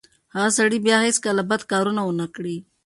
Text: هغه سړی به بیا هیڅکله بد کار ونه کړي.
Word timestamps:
هغه 0.35 0.49
سړی 0.57 0.77
به 0.81 0.85
بیا 0.85 0.97
هیڅکله 1.07 1.41
بد 1.49 1.61
کار 1.71 1.85
ونه 1.87 2.25
کړي. 2.35 2.57